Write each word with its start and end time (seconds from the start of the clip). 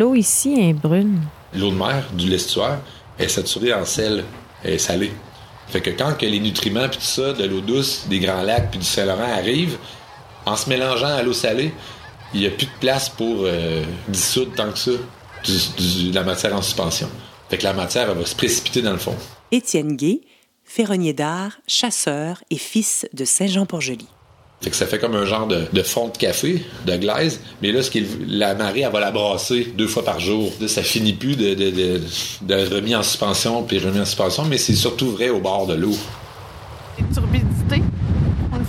l'eau 0.00 0.14
ici 0.14 0.58
est 0.58 0.72
brune. 0.72 1.20
L'eau 1.54 1.70
de 1.70 1.76
mer 1.76 2.04
du 2.14 2.26
l'estuaire 2.26 2.80
est 3.18 3.28
saturée 3.28 3.74
en 3.74 3.84
sel, 3.84 4.24
elle 4.64 4.74
est 4.74 4.78
salée. 4.78 5.12
Fait 5.68 5.82
que 5.82 5.90
quand 5.90 6.16
que 6.16 6.24
les 6.24 6.40
nutriments 6.40 6.88
puis 6.88 6.98
tout 6.98 7.04
ça 7.04 7.34
de 7.34 7.44
l'eau 7.44 7.60
douce, 7.60 8.06
des 8.08 8.18
grands 8.18 8.40
lacs 8.40 8.70
puis 8.70 8.80
du 8.80 8.86
Saint-Laurent 8.86 9.30
arrivent, 9.30 9.76
en 10.46 10.56
se 10.56 10.70
mélangeant 10.70 11.14
à 11.14 11.22
l'eau 11.22 11.34
salée, 11.34 11.72
il 12.32 12.40
n'y 12.40 12.46
a 12.46 12.50
plus 12.50 12.66
de 12.66 12.78
place 12.80 13.10
pour 13.10 13.42
euh, 13.42 13.84
dissoudre 14.08 14.54
tant 14.54 14.72
que 14.72 14.78
ça 14.78 14.90
de 14.90 16.14
la 16.14 16.22
matière 16.22 16.54
en 16.54 16.62
suspension. 16.62 17.10
Fait 17.50 17.58
que 17.58 17.64
la 17.64 17.74
matière 17.74 18.08
elle 18.10 18.16
va 18.16 18.24
se 18.24 18.34
précipiter 18.34 18.80
dans 18.80 18.92
le 18.92 18.98
fond. 18.98 19.16
Étienne 19.52 19.96
Gay, 19.96 20.22
ferronnier 20.64 21.12
d'art, 21.12 21.58
chasseur 21.66 22.42
et 22.48 22.56
fils 22.56 23.06
de 23.12 23.26
Saint-Jean-Port-Joli. 23.26 24.08
Fait 24.60 24.68
que 24.68 24.76
ça 24.76 24.86
fait 24.86 24.98
comme 24.98 25.14
un 25.14 25.24
genre 25.24 25.46
de, 25.46 25.82
fond 25.82 26.08
de 26.08 26.16
café, 26.18 26.62
de 26.86 26.96
glaise. 26.96 27.40
Mais 27.62 27.72
là, 27.72 27.82
ce 27.82 27.90
qui 27.90 28.04
la 28.26 28.54
marée, 28.54 28.80
elle 28.80 28.92
va 28.92 29.00
la 29.00 29.10
brasser 29.10 29.72
deux 29.74 29.88
fois 29.88 30.04
par 30.04 30.20
jour. 30.20 30.52
ça 30.66 30.82
finit 30.82 31.14
plus 31.14 31.34
de, 31.34 31.54
de, 31.54 32.74
remis 32.74 32.94
en 32.94 33.02
suspension 33.02 33.62
puis 33.62 33.78
remis 33.78 34.00
en 34.00 34.04
suspension, 34.04 34.44
mais 34.44 34.58
c'est 34.58 34.74
surtout 34.74 35.12
vrai 35.12 35.30
au 35.30 35.40
bord 35.40 35.66
de 35.66 35.74
l'eau. 35.74 35.96
Turbidité. 37.14 37.82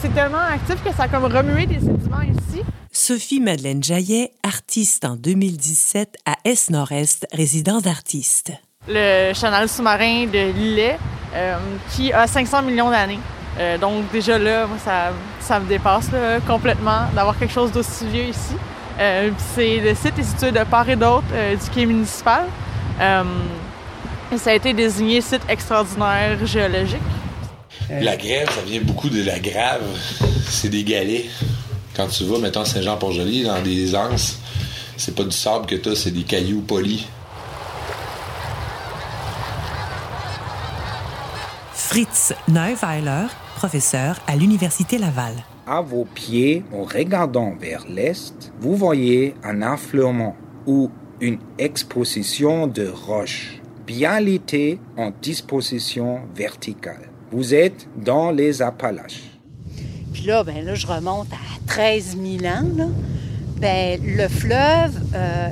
C'est 0.02 0.14
tellement 0.16 0.38
actif 0.38 0.82
que 0.84 0.96
ça 0.96 1.04
a 1.04 1.08
comme 1.10 1.26
remué 1.26 1.66
des 1.68 1.76
sédiments 1.76 2.22
ici. 2.22 2.64
Sophie-Madeleine 2.92 3.84
Jaillet, 3.84 4.32
artiste 4.42 5.06
en 5.06 5.16
2017 5.16 6.18
à 6.26 6.38
Est-Nord-Est, 6.46 7.28
résidence 7.34 7.84
d'artiste. 7.84 8.52
Le 8.88 9.34
canal 9.40 9.70
sous-marin 9.70 10.26
de 10.26 10.54
Lillet, 10.54 10.98
euh, 11.36 11.58
qui 11.96 12.12
a 12.14 12.26
500 12.26 12.64
millions 12.64 12.90
d'années. 12.90 13.20
Euh, 13.60 13.78
donc 13.78 14.12
déjà 14.12 14.38
là, 14.38 14.66
moi, 14.68 14.78
ça, 14.84 15.12
ça 15.40 15.60
me 15.60 15.68
dépasse 15.68 16.10
complètement 16.48 17.08
d'avoir 17.14 17.38
quelque 17.38 17.54
chose 17.54 17.72
d'aussi 17.72 18.06
vieux 18.08 18.24
ici. 18.26 18.56
Euh, 19.00 19.32
c'est 19.56 19.78
le 19.78 19.96
site 19.96 20.18
est 20.20 20.24
situé 20.24 20.52
de 20.52 20.64
part 20.64 20.90
et 20.90 20.96
d'autre 20.96 21.26
du 21.62 21.70
quai 21.72 21.86
municipal. 21.86 22.44
et 23.00 24.38
ça 24.38 24.52
a 24.52 24.54
été 24.54 24.74
désigné 24.74 25.22
site 25.22 25.42
extraordinaire 25.50 26.46
géologique. 26.46 27.02
La 27.90 28.16
grève, 28.16 28.50
ça 28.50 28.62
vient 28.62 28.82
beaucoup 28.82 29.10
de 29.10 29.22
la 29.24 29.40
grave. 29.40 29.84
C'est 30.50 30.70
des 30.70 30.84
galets. 30.84 31.26
Quand 31.96 32.08
tu 32.08 32.24
vas, 32.24 32.38
mettons, 32.38 32.64
Saint-Jean-Port-Joli, 32.64 33.44
dans 33.44 33.62
des 33.62 33.96
anses, 33.96 34.40
c'est 34.96 35.16
pas 35.16 35.24
du 35.24 35.36
sable 35.36 35.66
que 35.66 35.76
t'as, 35.76 35.96
c'est 35.96 36.12
des 36.12 36.24
cailloux 36.24 36.62
polis. 36.62 37.06
Fritz 41.92 42.34
Neuweiler, 42.48 43.28
professeur 43.58 44.22
à 44.26 44.38
l'Université 44.38 44.98
Laval. 44.98 45.34
À 45.68 45.82
vos 45.82 46.06
pieds, 46.06 46.64
en 46.72 46.86
regardant 46.86 47.54
vers 47.60 47.86
l'est, 47.86 48.54
vous 48.62 48.78
voyez 48.78 49.36
un 49.44 49.62
affleurement 49.62 50.38
ou 50.66 50.90
une 51.20 51.38
exposition 51.58 52.66
de 52.66 52.88
roches, 52.88 53.60
bien 53.86 54.22
litées 54.22 54.80
en 54.96 55.12
disposition 55.22 56.22
verticale. 56.34 57.10
Vous 57.30 57.54
êtes 57.54 57.90
dans 57.98 58.32
les 58.32 58.62
Appalaches. 58.62 59.24
Puis 60.14 60.24
là, 60.24 60.46
ben 60.46 60.64
là, 60.64 60.76
je 60.76 60.88
remonte 60.88 61.28
à 61.34 61.68
13 61.68 62.18
000 62.40 62.46
ans. 62.46 62.70
Là. 62.74 62.88
Ben, 63.58 64.00
le 64.02 64.30
fleuve, 64.30 64.98
euh, 65.14 65.50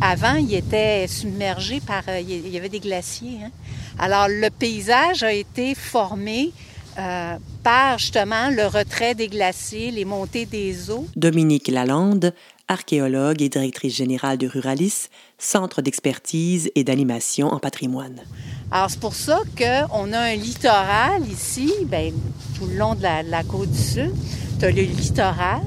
avant, 0.00 0.34
il 0.34 0.54
était 0.54 1.06
submergé 1.06 1.80
par... 1.80 2.02
Euh, 2.08 2.20
il 2.20 2.48
y 2.48 2.58
avait 2.58 2.68
des 2.68 2.80
glaciers. 2.80 3.38
Hein. 3.44 3.50
Alors, 3.98 4.28
le 4.28 4.50
paysage 4.50 5.22
a 5.22 5.32
été 5.32 5.74
formé 5.74 6.52
euh, 6.98 7.36
par 7.62 7.98
justement 7.98 8.48
le 8.50 8.66
retrait 8.66 9.14
des 9.14 9.28
glaciers, 9.28 9.90
les 9.90 10.04
montées 10.04 10.46
des 10.46 10.90
eaux. 10.90 11.06
Dominique 11.14 11.68
Lalande, 11.68 12.32
archéologue 12.68 13.42
et 13.42 13.48
directrice 13.48 13.94
générale 13.94 14.38
de 14.38 14.46
Ruralis, 14.46 15.08
centre 15.38 15.82
d'expertise 15.82 16.70
et 16.74 16.84
d'animation 16.84 17.48
en 17.48 17.58
patrimoine. 17.58 18.22
Alors, 18.70 18.90
c'est 18.90 19.00
pour 19.00 19.14
ça 19.14 19.40
qu'on 19.56 20.12
a 20.12 20.18
un 20.18 20.34
littoral 20.36 21.26
ici, 21.28 21.72
bien, 21.84 22.12
tout 22.58 22.66
le 22.66 22.76
long 22.76 22.94
de 22.94 23.02
la, 23.02 23.42
côte 23.44 23.70
du 23.70 23.78
Sud. 23.78 24.14
Tu 24.58 24.64
as 24.64 24.70
le 24.70 24.82
littoral, 24.82 25.62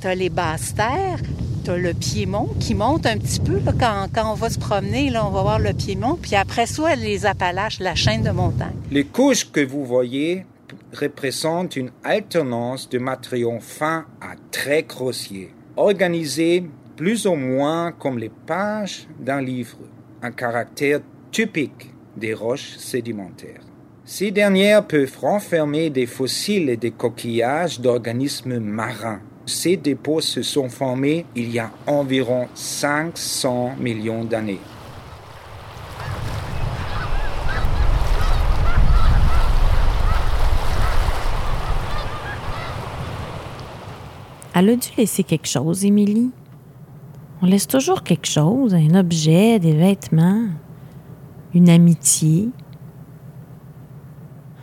tu 0.00 0.08
as 0.08 0.14
les 0.16 0.30
basses 0.30 0.74
terres, 0.74 1.20
le 1.68 1.94
Piémont 1.94 2.48
qui 2.60 2.74
monte 2.74 3.06
un 3.06 3.18
petit 3.18 3.40
peu. 3.40 3.60
quand, 3.78 4.06
quand, 4.14 4.32
on 4.32 4.34
va 4.34 4.50
se 4.50 4.58
promener, 4.58 5.10
là, 5.10 5.26
on 5.26 5.30
va 5.30 5.42
voir 5.42 5.58
le 5.58 5.72
Piémont. 5.72 6.18
Puis 6.20 6.34
après 6.34 6.66
ça, 6.66 6.94
les 6.94 7.26
Appalaches, 7.26 7.80
la 7.80 7.94
chaîne 7.94 8.22
de 8.22 8.30
montagnes. 8.30 8.76
Les 8.90 9.04
couches 9.04 9.50
que 9.50 9.64
vous 9.64 9.84
voyez 9.84 10.46
représentent 10.92 11.76
une 11.76 11.90
alternance 12.04 12.88
de 12.88 12.98
matériaux 12.98 13.58
fins 13.60 14.06
à 14.20 14.34
très 14.50 14.82
grossiers, 14.82 15.52
organisés 15.76 16.68
plus 16.96 17.26
ou 17.26 17.34
moins 17.34 17.92
comme 17.92 18.18
les 18.18 18.30
pages 18.30 19.06
d'un 19.20 19.42
livre, 19.42 19.78
un 20.22 20.32
caractère 20.32 21.00
typique 21.30 21.90
des 22.16 22.32
roches 22.32 22.76
sédimentaires. 22.78 23.60
Ces 24.04 24.30
dernières 24.30 24.86
peuvent 24.86 25.18
renfermer 25.20 25.90
des 25.90 26.06
fossiles 26.06 26.70
et 26.70 26.76
des 26.76 26.92
coquillages 26.92 27.80
d'organismes 27.80 28.58
marins. 28.58 29.20
Ces 29.46 29.76
dépôts 29.76 30.20
se 30.20 30.42
sont 30.42 30.68
formés 30.68 31.24
il 31.34 31.50
y 31.50 31.58
a 31.58 31.70
environ 31.86 32.48
500 32.54 33.76
millions 33.78 34.24
d'années. 34.24 34.60
Elle 44.54 44.70
a 44.70 44.76
dû 44.76 44.88
laisser 44.98 45.22
quelque 45.22 45.46
chose, 45.46 45.84
Émilie. 45.84 46.30
On 47.40 47.46
laisse 47.46 47.68
toujours 47.68 48.02
quelque 48.02 48.26
chose, 48.26 48.74
un 48.74 48.94
objet, 48.94 49.58
des 49.58 49.74
vêtements 49.74 50.48
une 51.56 51.70
amitié. 51.70 52.50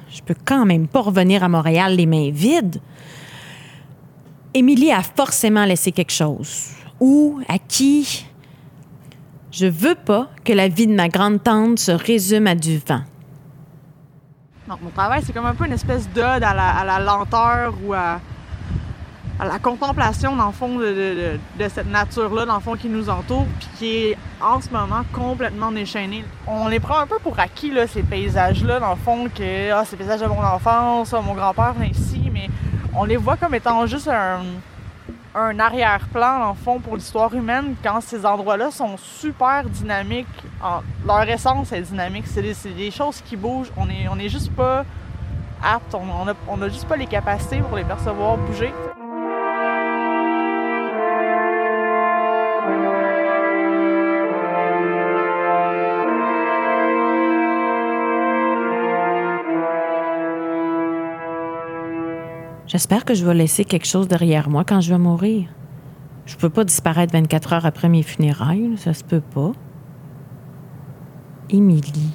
Je 0.09 0.22
peux 0.22 0.35
quand 0.45 0.66
même 0.66 0.88
pas 0.88 1.01
revenir 1.01 1.43
à 1.43 1.49
Montréal 1.49 1.95
les 1.95 2.05
mains 2.05 2.29
vides. 2.31 2.79
Émilie 4.56 4.91
a 4.91 5.02
forcément 5.02 5.66
laissé 5.66 5.91
quelque 5.91 6.12
chose. 6.12 6.69
Où, 7.00 7.40
à 7.47 7.58
qui? 7.58 8.25
Je 9.52 9.66
veux 9.66 9.96
pas 9.96 10.30
que 10.44 10.53
la 10.53 10.68
vie 10.68 10.86
de 10.86 10.94
ma 10.94 11.09
grande 11.09 11.41
tante 11.41 11.80
se 11.80 11.91
résume 11.91 12.46
à 12.46 12.53
du 12.53 12.78
vent. 12.78 13.02
mon 14.68 14.91
travail, 14.91 15.22
c'est 15.25 15.34
comme 15.34 15.46
un 15.46 15.56
peu 15.56 15.66
une 15.66 15.74
espèce 15.74 16.08
d'ode 16.09 16.44
à 16.44 16.53
la 16.53 17.00
lenteur 17.00 17.74
ou 17.84 17.94
à, 17.94 18.19
la 19.40 19.58
contemplation, 19.58 20.36
dans 20.36 20.47
le 20.47 20.53
fond, 20.53 20.78
de, 20.78 21.40
cette 21.68 21.90
nature-là, 21.90 22.46
dans 22.46 22.56
le 22.56 22.62
fond, 22.62 22.75
qui 22.75 22.90
nous 22.90 23.09
entoure, 23.09 23.47
puis 23.59 23.70
qui 23.78 23.97
est 23.97 24.18
en 24.40 24.62
ce 24.62 24.70
moment 24.70 25.02
complètement 25.12 25.72
déchaînée. 25.72 26.24
On 26.47 26.68
les 26.68 26.80
prend 26.80 27.00
un 27.00 27.08
peu 27.08 27.18
pour 27.18 27.40
acquis, 27.40 27.72
là, 27.72 27.88
ces 27.88 28.03
paysages-là, 28.03 28.80
dans 28.80 28.91
le 28.91 28.97
fond, 28.97 29.28
que 29.30 29.72
ah, 29.72 29.84
ces 29.84 29.97
paysages 29.97 30.22
de 30.22 30.28
mon 30.28 30.44
enfance, 30.44 31.14
ah, 31.14 31.22
mon 31.22 31.34
grand-père 31.34 31.74
venait 31.74 31.90
ici, 31.90 32.12
on 32.95 33.05
les 33.05 33.17
voit 33.17 33.37
comme 33.37 33.55
étant 33.55 33.85
juste 33.85 34.07
un, 34.07 35.59
arrière-plan, 35.59 36.49
le 36.49 36.55
fond, 36.55 36.79
pour 36.79 36.95
l'histoire 36.95 37.33
humaine, 37.33 37.75
quand 37.83 38.01
ces 38.01 38.25
endroits-là 38.25 38.71
sont 38.71 38.97
super 38.97 39.63
dynamiques. 39.65 40.27
leur 41.05 41.27
essence 41.27 41.71
est 41.71 41.81
dynamique. 41.81 42.25
C'est 42.27 42.41
des, 42.41 42.91
choses 42.91 43.21
qui 43.21 43.35
bougent. 43.35 43.71
On 43.77 43.85
n'est 43.85 44.25
est 44.25 44.29
juste 44.29 44.51
pas 44.51 44.85
apte. 45.63 45.95
On 45.95 46.25
n'a 46.25 46.33
on 46.47 46.61
a 46.61 46.69
juste 46.69 46.87
pas 46.87 46.97
les 46.97 47.07
capacités 47.07 47.59
pour 47.59 47.77
les 47.77 47.83
percevoir 47.83 48.37
bouger. 48.37 48.73
J'espère 62.73 63.05
que 63.05 63.14
je 63.14 63.23
vais 63.23 63.35
laisser 63.35 63.66
quelque 63.66 63.85
chose 63.85 64.08
derrière 64.08 64.49
moi 64.49 64.64
quand 64.64 64.81
je 64.81 64.90
vais 64.91 64.97
mourir. 64.97 65.47
Je 66.25 66.35
peux 66.35 66.49
pas 66.49 66.64
disparaître 66.64 67.14
24 67.14 67.53
heures 67.53 67.66
après 67.67 67.87
mes 67.87 68.02
funérailles, 68.02 68.72
ça 68.78 68.96
se 68.96 69.03
peut 69.03 69.22
pas. 69.22 69.52
Émilie, 71.52 72.09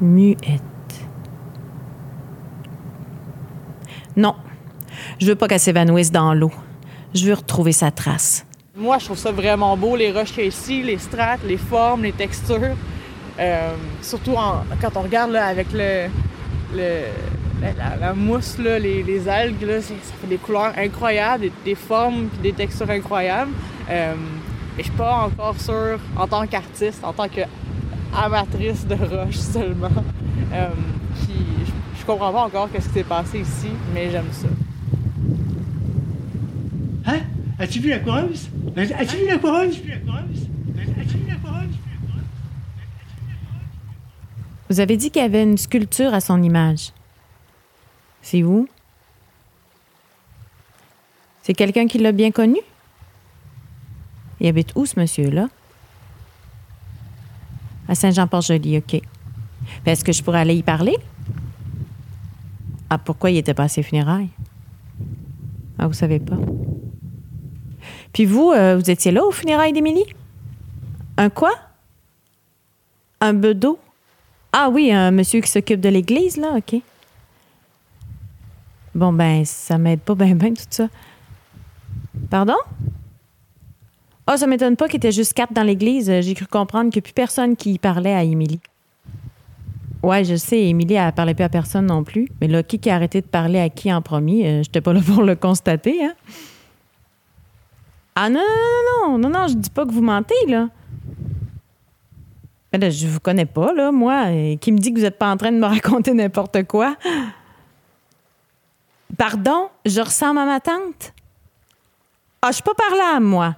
muette. 0.00 0.62
Non, 4.16 4.36
je 5.20 5.26
veux 5.26 5.34
pas 5.34 5.48
qu'elle 5.48 5.60
s'évanouisse 5.60 6.10
dans 6.10 6.32
l'eau. 6.32 6.52
Je 7.14 7.26
veux 7.26 7.34
retrouver 7.34 7.72
sa 7.72 7.90
trace. 7.90 8.46
Moi, 8.74 8.96
je 8.96 9.04
trouve 9.04 9.18
ça 9.18 9.32
vraiment 9.32 9.76
beau, 9.76 9.96
les 9.96 10.12
roches 10.12 10.38
ici, 10.38 10.82
les 10.82 10.96
strates, 10.96 11.40
les 11.46 11.58
formes, 11.58 12.04
les 12.04 12.12
textures. 12.12 12.74
Euh, 13.38 13.74
surtout 14.00 14.32
quand 14.80 14.96
on 14.96 15.02
regarde 15.02 15.36
avec 15.36 15.66
le, 15.74 16.08
ben, 17.60 17.74
la, 18.00 18.14
mousse, 18.14 18.56
les, 18.58 19.28
algues, 19.28 19.80
ça 19.80 19.94
fait 20.20 20.26
des 20.28 20.36
couleurs 20.36 20.72
incroyables, 20.76 21.50
des, 21.64 21.74
formes 21.74 22.28
et 22.38 22.42
des 22.42 22.52
textures 22.52 22.88
incroyables. 22.88 23.50
Euh, 23.90 24.14
et 24.78 24.82
je 24.82 24.84
suis 24.84 24.92
pas 24.92 25.24
encore 25.24 25.60
sûre, 25.60 25.98
en 26.16 26.28
tant 26.28 26.46
qu'artiste, 26.46 27.02
en 27.02 27.12
tant 27.12 27.26
qu'amatrice 27.28 28.86
de 28.86 28.94
roche 28.94 29.36
seulement, 29.36 29.88
euh, 30.52 30.68
je, 31.16 32.00
ne 32.00 32.06
comprends 32.06 32.32
pas 32.32 32.44
encore 32.44 32.68
ce 32.72 32.86
qui 32.86 32.94
s'est 32.94 33.04
passé 33.04 33.40
ici, 33.40 33.70
mais 33.92 34.10
j'aime 34.10 34.30
ça. 34.30 34.48
Hein? 37.06 37.20
As-tu 37.58 37.80
vu 37.80 37.90
l'aquarium? 37.90 38.30
As-tu 38.76 39.16
vu 39.16 39.26
l'aquarium? 39.26 39.72
Vous 44.70 44.80
avez 44.80 44.98
dit 44.98 45.10
qu'il 45.10 45.22
y 45.22 45.24
avait 45.24 45.42
une 45.42 45.56
sculpture 45.56 46.12
à 46.12 46.20
son 46.20 46.42
image. 46.42 46.92
C'est 48.30 48.42
où? 48.42 48.68
C'est 51.42 51.54
quelqu'un 51.54 51.86
qui 51.86 51.96
l'a 51.96 52.12
bien 52.12 52.30
connu? 52.30 52.58
Il 54.38 54.48
habite 54.48 54.72
où, 54.74 54.84
ce 54.84 55.00
monsieur-là? 55.00 55.48
À 57.88 57.94
Saint-Jean-Port-Joli, 57.94 58.76
OK. 58.76 59.00
Est-ce 59.86 60.04
que 60.04 60.12
je 60.12 60.22
pourrais 60.22 60.40
aller 60.40 60.56
y 60.56 60.62
parler? 60.62 60.98
Ah, 62.90 62.98
pourquoi 62.98 63.30
il 63.30 63.38
était 63.38 63.54
pas 63.54 63.62
à 63.62 63.68
ses 63.68 63.82
funérailles? 63.82 64.28
Ah, 65.78 65.86
vous 65.86 65.94
savez 65.94 66.18
pas. 66.18 66.36
Puis 68.12 68.26
vous, 68.26 68.50
euh, 68.50 68.76
vous 68.76 68.90
étiez 68.90 69.10
là 69.10 69.24
aux 69.24 69.32
funérailles 69.32 69.72
d'Émilie? 69.72 70.04
Un 71.16 71.30
quoi? 71.30 71.54
Un 73.22 73.32
bedeau? 73.32 73.78
Ah 74.52 74.68
oui, 74.70 74.92
un 74.92 75.12
monsieur 75.12 75.40
qui 75.40 75.50
s'occupe 75.50 75.80
de 75.80 75.88
l'église, 75.88 76.36
là, 76.36 76.58
OK. 76.58 76.82
Bon, 78.94 79.12
ben, 79.12 79.44
ça 79.44 79.78
m'aide 79.78 80.00
pas 80.00 80.14
bien, 80.16 80.34
bien, 80.34 80.50
tout 80.50 80.64
ça. 80.68 80.88
Pardon? 82.30 82.56
Ah, 84.26 84.36
ça 84.36 84.46
m'étonne 84.46 84.76
pas 84.76 84.88
qu'il 84.88 84.96
était 84.98 85.12
juste 85.12 85.32
quatre 85.32 85.52
dans 85.52 85.62
l'église. 85.62 86.12
J'ai 86.20 86.34
cru 86.34 86.46
comprendre 86.46 86.90
a 86.94 87.00
plus 87.00 87.12
personne 87.14 87.56
qui 87.56 87.78
parlait 87.78 88.12
à 88.12 88.22
Émilie. 88.24 88.60
Ouais, 90.02 90.22
je 90.24 90.36
sais, 90.36 90.60
Émilie, 90.60 90.94
elle 90.94 91.12
parlait 91.12 91.34
plus 91.34 91.44
à 91.44 91.48
personne 91.48 91.86
non 91.86 92.04
plus. 92.04 92.28
Mais 92.40 92.46
là, 92.46 92.62
qui, 92.62 92.78
qui 92.78 92.90
a 92.90 92.94
arrêté 92.94 93.20
de 93.20 93.26
parler 93.26 93.58
à 93.58 93.68
qui 93.68 93.92
en 93.92 94.02
premier? 94.02 94.46
Euh, 94.46 94.62
J'étais 94.62 94.80
pas 94.80 94.92
là 94.92 95.00
pour 95.04 95.22
le 95.22 95.34
constater, 95.34 96.04
hein? 96.04 96.12
Ah 98.14 98.28
non, 98.28 98.40
non, 98.40 99.12
non, 99.12 99.18
non, 99.18 99.30
non, 99.30 99.48
je 99.48 99.54
dis 99.54 99.70
pas 99.70 99.86
que 99.86 99.92
vous 99.92 100.02
mentez, 100.02 100.34
là. 100.46 100.68
Mais 102.72 102.78
là, 102.78 102.90
je 102.90 103.06
vous 103.06 103.20
connais 103.20 103.46
pas, 103.46 103.72
là, 103.72 103.90
moi. 103.90 104.26
Euh, 104.26 104.56
Qui 104.56 104.72
me 104.72 104.78
dit 104.78 104.92
que 104.92 104.98
vous 104.98 105.04
êtes 105.04 105.18
pas 105.18 105.30
en 105.32 105.36
train 105.36 105.52
de 105.52 105.58
me 105.58 105.66
raconter 105.74 106.12
n'importe 106.12 106.64
quoi? 106.64 106.96
Pardon, 109.16 109.70
je 109.84 110.00
ressemble 110.00 110.38
à 110.40 110.44
ma 110.44 110.60
tante? 110.60 111.12
Ah, 112.42 112.48
je 112.48 112.54
suis 112.54 112.62
pas 112.62 112.74
par 112.74 112.96
là, 112.96 113.18
moi. 113.20 113.56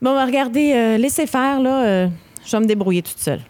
Bon, 0.00 0.14
ben, 0.14 0.24
regardez, 0.24 0.72
euh, 0.72 0.96
laissez 0.96 1.26
faire, 1.26 1.60
là. 1.60 1.84
euh, 1.84 2.08
je 2.44 2.50
vais 2.52 2.60
me 2.60 2.66
débrouiller 2.66 3.02
toute 3.02 3.18
seule. 3.18 3.40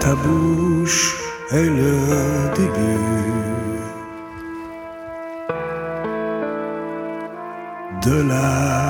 Ta 0.00 0.14
bouche 0.14 1.16
est 1.50 1.64
le 1.64 2.54
début 2.56 3.27
de 8.08 8.24
la 8.24 8.87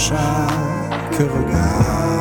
chaque 0.00 1.18
regard. 1.18 2.19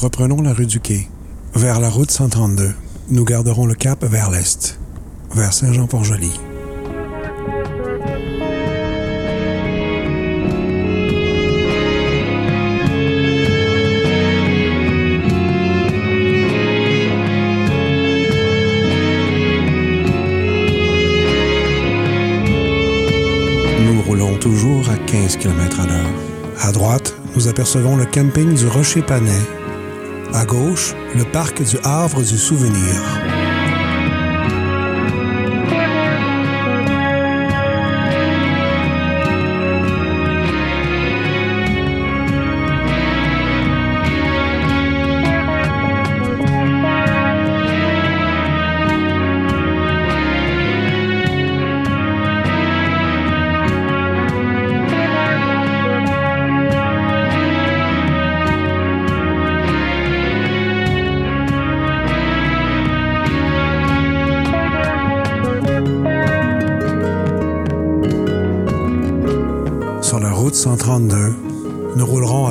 Reprenons 0.00 0.40
la 0.40 0.54
rue 0.54 0.66
du 0.66 0.80
Quai. 0.80 1.08
Vers 1.54 1.78
la 1.78 1.90
route 1.90 2.10
132, 2.10 2.72
nous 3.10 3.24
garderons 3.24 3.66
le 3.66 3.74
cap 3.74 4.02
vers 4.02 4.30
l'est, 4.30 4.78
vers 5.34 5.52
Saint-Jean-Port-Joli. 5.52 6.32
Nous 23.84 24.38
toujours 24.38 24.88
à 24.88 24.96
15 24.96 25.36
km 25.36 25.80
à 25.80 25.86
l'heure. 25.86 26.10
À 26.62 26.72
droite, 26.72 27.14
nous 27.36 27.48
apercevons 27.48 27.96
le 27.96 28.06
camping 28.06 28.54
du 28.54 28.66
Rocher 28.66 29.02
Panay. 29.02 29.59
À 30.32 30.44
gauche, 30.44 30.94
le 31.16 31.24
parc 31.24 31.60
du 31.62 31.76
Havre 31.82 32.22
du 32.22 32.38
Souvenir. 32.38 33.39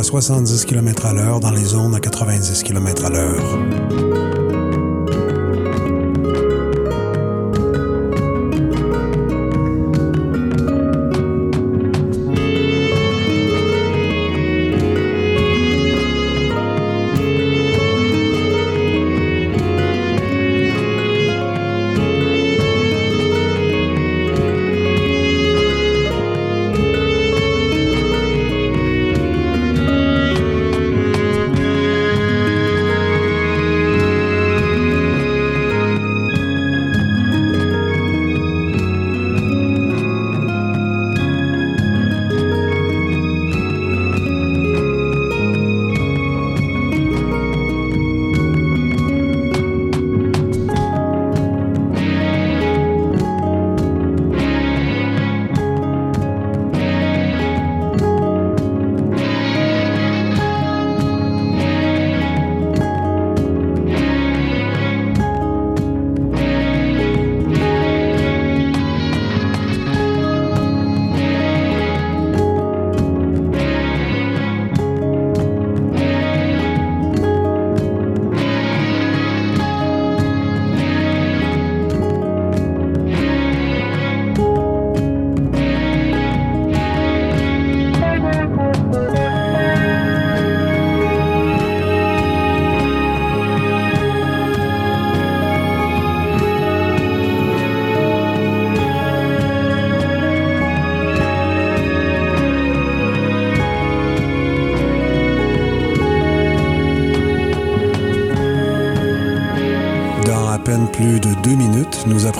70 0.10 0.66
km 0.66 1.06
à 1.06 1.14
l'heure 1.14 1.40
dans 1.40 1.52
les 1.52 1.64
zones 1.64 1.94
à 1.94 2.00
90 2.00 2.64
km 2.64 3.06
à 3.06 3.10
l'heure. 3.12 4.09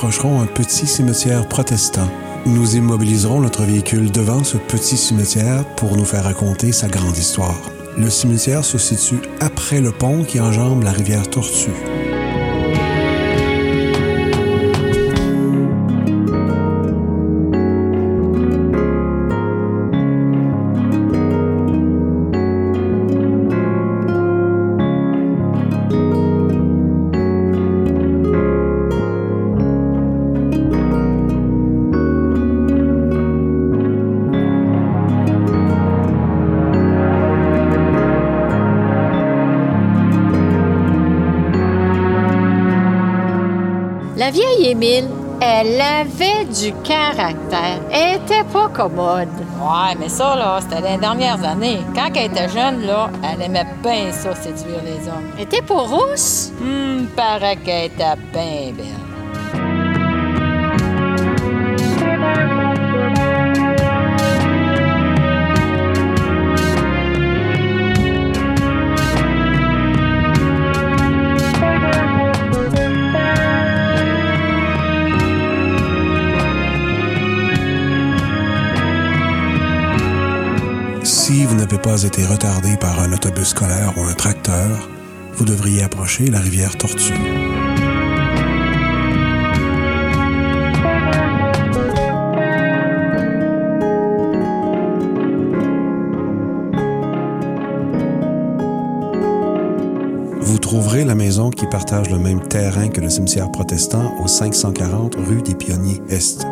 Approcherons 0.10 0.42
un 0.42 0.48
petit 0.48 0.88
cimetière 0.88 1.48
protestant. 1.48 2.10
Nous 2.48 2.76
immobiliserons 2.76 3.42
notre 3.42 3.62
véhicule 3.62 4.10
devant 4.10 4.44
ce 4.44 4.58
petit 4.58 4.98
cimetière 4.98 5.64
pour 5.76 5.96
nous 5.96 6.04
faire 6.04 6.24
raconter 6.24 6.72
sa 6.72 6.88
grande 6.88 7.16
histoire. 7.16 7.62
Le 7.96 8.10
cimetière 8.10 8.66
se 8.66 8.80
situe 8.80 9.22
après 9.40 9.82
le 9.82 9.92
pont 9.92 10.24
qui 10.24 10.40
enjambe 10.40 10.82
la 10.82 10.94
rivière 10.94 11.30
Tortue. 11.30 12.09
La 44.20 44.32
vieille 44.32 44.72
Émile, 44.72 45.08
elle 45.40 45.80
avait 45.80 46.44
du 46.44 46.74
caractère. 46.84 47.80
Elle 47.90 48.18
était 48.18 48.44
pas 48.52 48.68
commode. 48.68 49.30
Ouais, 49.62 49.96
mais 49.98 50.10
ça, 50.10 50.36
là, 50.36 50.60
c'était 50.60 50.82
les 50.92 50.98
dernières 50.98 51.42
années. 51.42 51.80
Quand 51.96 52.10
elle 52.14 52.30
était 52.30 52.50
jeune, 52.50 52.86
là, 52.86 53.10
elle 53.24 53.44
aimait 53.44 53.66
bien 53.82 54.12
ça, 54.12 54.36
séduire 54.36 54.84
les 54.84 55.08
hommes. 55.08 55.32
Elle 55.38 55.44
était 55.44 55.62
pas 55.62 55.84
rousse? 55.84 56.52
Hum, 56.62 57.08
paraît 57.16 57.56
qu'elle 57.56 57.86
était 57.86 58.04
bien 58.34 58.74
belle. 58.76 59.09
Pas 81.90 82.04
été 82.04 82.24
retardé 82.24 82.78
par 82.78 83.00
un 83.00 83.12
autobus 83.14 83.48
scolaire 83.48 83.92
ou 83.98 84.04
un 84.04 84.14
tracteur, 84.14 84.88
vous 85.34 85.44
devriez 85.44 85.82
approcher 85.82 86.28
la 86.28 86.38
rivière 86.38 86.78
Tortue. 86.78 87.14
Vous 100.42 100.60
trouverez 100.60 101.06
la 101.06 101.16
maison 101.16 101.50
qui 101.50 101.66
partage 101.66 102.12
le 102.12 102.20
même 102.20 102.48
terrain 102.48 102.90
que 102.90 103.02
le 103.02 103.10
cimetière 103.10 103.52
protestant 103.52 104.14
au 104.24 104.28
540 104.28 105.16
rue 105.16 105.42
des 105.42 105.56
Pionniers 105.56 106.04
Est. 106.08 106.46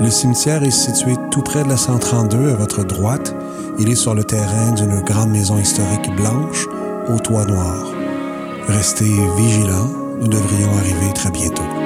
Le 0.00 0.10
cimetière 0.10 0.62
est 0.62 0.70
situé 0.70 1.16
tout 1.30 1.42
près 1.42 1.64
de 1.64 1.68
la 1.68 1.76
132 1.76 2.50
à 2.50 2.54
votre 2.54 2.84
droite. 2.84 3.34
Il 3.80 3.90
est 3.90 3.96
sur 3.96 4.14
le 4.14 4.22
terrain 4.22 4.72
d'une 4.72 5.00
grande 5.00 5.30
maison 5.30 5.58
historique 5.58 6.14
blanche 6.16 6.66
au 7.08 7.18
toit 7.18 7.44
noir. 7.44 7.92
Restez 8.68 9.10
vigilants, 9.36 9.90
nous 10.20 10.28
devrions 10.28 10.76
arriver 10.78 11.12
très 11.14 11.30
bientôt. 11.30 11.77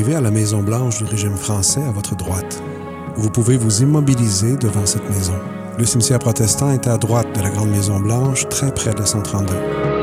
Arriver 0.00 0.16
à 0.16 0.22
la 0.22 0.30
Maison 0.30 0.62
Blanche 0.62 0.96
du 0.96 1.04
régime 1.04 1.36
français 1.36 1.82
à 1.82 1.90
votre 1.90 2.16
droite. 2.16 2.62
Vous 3.16 3.28
pouvez 3.28 3.58
vous 3.58 3.82
immobiliser 3.82 4.56
devant 4.56 4.86
cette 4.86 5.06
maison. 5.10 5.34
Le 5.78 5.84
cimetière 5.84 6.18
protestant 6.18 6.70
est 6.70 6.86
à 6.86 6.96
droite 6.96 7.28
de 7.36 7.42
la 7.42 7.50
Grande 7.50 7.68
Maison 7.68 8.00
Blanche, 8.00 8.48
très 8.48 8.72
près 8.72 8.94
de 8.94 9.04
132. 9.04 9.99